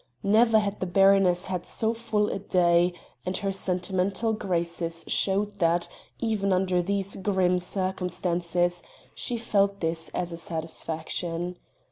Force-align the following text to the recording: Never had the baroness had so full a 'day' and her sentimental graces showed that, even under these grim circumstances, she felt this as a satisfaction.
Never 0.23 0.57
had 0.57 0.79
the 0.79 0.87
baroness 0.87 1.45
had 1.45 1.63
so 1.67 1.93
full 1.93 2.27
a 2.31 2.39
'day' 2.39 2.91
and 3.23 3.37
her 3.37 3.51
sentimental 3.51 4.33
graces 4.33 5.05
showed 5.07 5.59
that, 5.59 5.87
even 6.17 6.51
under 6.51 6.81
these 6.81 7.15
grim 7.17 7.59
circumstances, 7.59 8.81
she 9.13 9.37
felt 9.37 9.79
this 9.79 10.09
as 10.09 10.31
a 10.31 10.37
satisfaction. 10.37 11.59